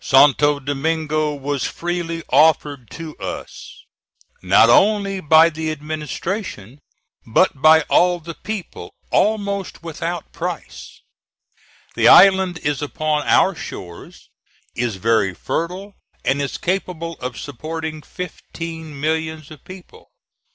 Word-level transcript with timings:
Santo 0.03 0.59
Domingo 0.59 1.35
was 1.35 1.63
freely 1.65 2.23
offered 2.31 2.89
to 2.89 3.15
us, 3.17 3.85
not 4.41 4.67
only 4.67 5.19
by 5.19 5.47
the 5.47 5.69
administration, 5.71 6.79
but 7.23 7.61
by 7.61 7.81
all 7.83 8.19
the 8.19 8.33
people, 8.33 8.95
almost 9.11 9.83
without 9.83 10.31
price. 10.33 11.01
The 11.93 12.07
island 12.07 12.57
is 12.63 12.81
upon 12.81 13.27
our 13.27 13.53
shores, 13.53 14.31
is 14.73 14.95
very 14.95 15.35
fertile, 15.35 15.93
and 16.25 16.41
is 16.41 16.57
capable 16.57 17.13
of 17.19 17.37
supporting 17.37 18.01
fifteen 18.01 18.99
millions 18.99 19.51
of 19.51 19.63
people. 19.63 20.09